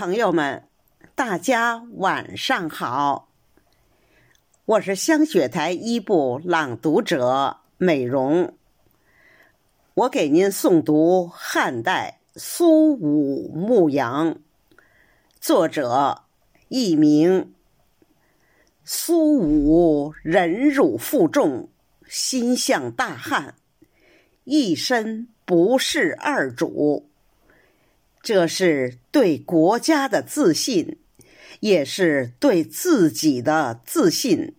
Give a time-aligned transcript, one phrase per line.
[0.00, 0.66] 朋友们，
[1.14, 3.28] 大家晚上好。
[4.64, 8.56] 我是香雪台一部朗读者美容，
[9.92, 14.38] 我给您诵读汉代苏武牧羊，
[15.38, 16.22] 作者
[16.70, 17.52] 佚名。
[18.82, 21.68] 苏武忍辱负重，
[22.08, 23.56] 心向大汉，
[24.44, 27.09] 一身不事二主。
[28.22, 30.98] 这是对国家的自信，
[31.60, 34.54] 也是对自己的自信。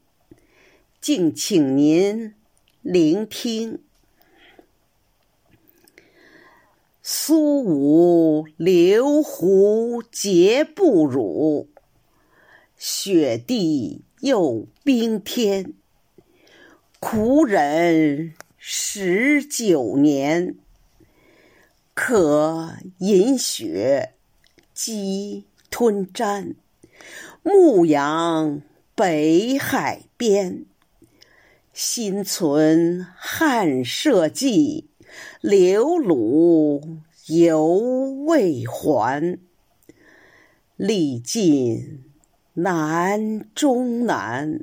[0.99, 2.34] 敬请您
[2.81, 3.80] 聆听。
[7.03, 11.67] 苏武留胡节不辱，
[12.78, 15.73] 雪地又冰天，
[17.00, 20.55] 苦忍十九年。
[22.04, 24.16] 可饮雪，
[24.73, 26.55] 饥吞毡。
[27.44, 28.64] 牧羊
[28.95, 30.66] 北海边，
[31.73, 34.90] 心存汉社稷，
[35.42, 37.67] 刘鲁犹
[38.25, 39.38] 未还。
[40.75, 42.03] 历尽
[42.53, 44.62] 难中难，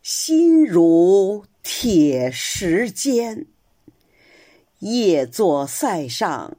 [0.00, 3.46] 心如铁石坚。
[4.82, 6.56] 夜坐塞上，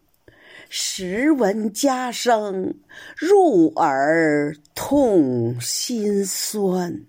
[0.70, 2.76] 时闻家声，
[3.18, 7.04] 入耳痛心酸。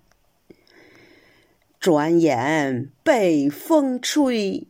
[1.79, 4.67] 转眼北风吹，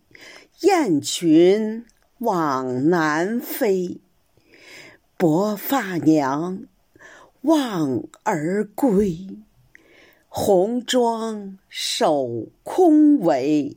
[0.61, 1.87] 雁群
[2.19, 4.03] 往南飞。
[5.17, 6.65] 薄发娘
[7.41, 9.17] 望儿归，
[10.29, 13.75] 红妆守空帷。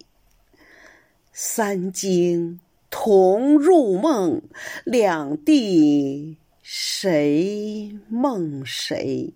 [1.39, 4.41] 三更同入梦，
[4.83, 9.35] 两地谁梦谁？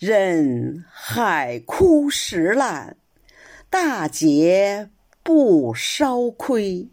[0.00, 2.96] 任海枯石烂，
[3.70, 4.90] 大节
[5.22, 6.88] 不烧亏。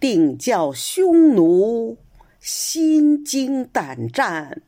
[0.00, 1.96] 定教匈奴
[2.40, 4.62] 心惊胆战，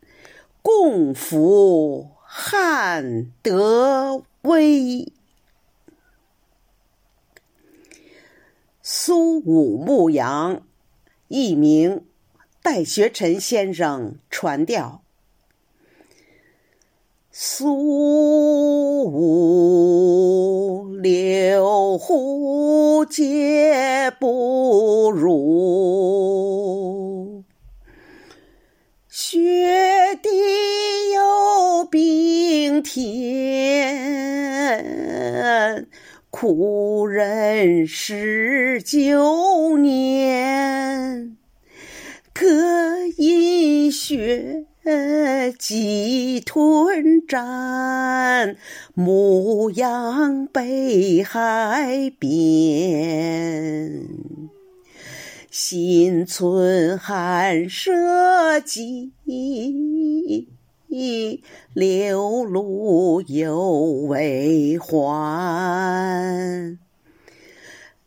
[0.63, 5.13] 共扶汉德威。
[8.93, 10.63] 苏武牧羊，
[11.29, 12.07] 一名，
[12.61, 15.03] 戴学臣先生传调。
[17.31, 17.73] 苏
[19.05, 25.45] 武留胡节不辱，
[29.09, 30.29] 雪地
[31.15, 33.07] 又冰天。
[36.31, 41.37] 苦忍十九年，
[42.33, 42.47] 可
[43.19, 44.65] 饮雪，
[45.59, 48.55] 饥吞毡。
[48.95, 54.07] 牧羊北海边，
[55.51, 57.91] 心存汉社
[60.91, 61.43] 稷。
[61.73, 66.77] 刘鲁犹未还，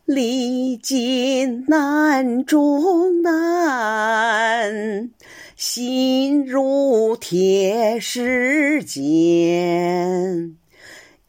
[0.04, 5.10] 历尽难中难，
[5.56, 10.54] 心如铁石坚。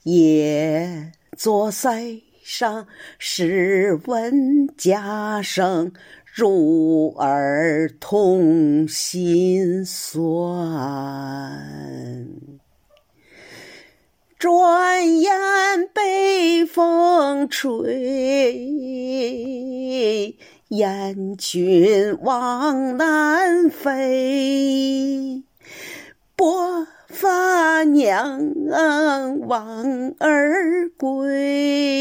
[0.03, 2.85] 夜坐塞上，
[3.17, 5.91] 时闻家声。
[6.35, 10.27] 入耳痛心酸，
[14.37, 15.31] 转眼
[15.93, 17.95] 北风吹，
[20.67, 25.45] 雁群往南飞。
[26.35, 28.53] 薄发娘
[29.47, 31.94] 望儿归，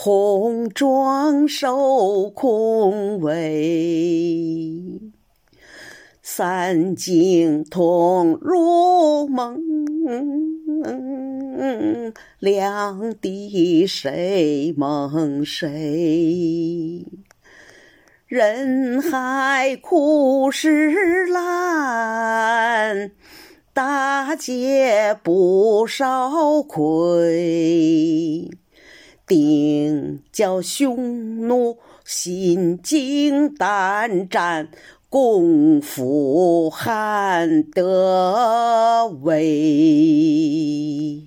[0.00, 5.00] 红妆守空帷。
[6.22, 9.60] 三更同入梦，
[12.38, 17.04] 两地谁梦谁？
[18.28, 23.10] 人海枯石烂。
[23.74, 28.48] 大节不烧亏，
[29.28, 34.68] 定叫匈奴心惊胆战，
[35.10, 41.24] 共赴汉得威。